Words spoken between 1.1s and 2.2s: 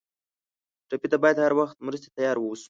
ته باید هر وخت مرستې ته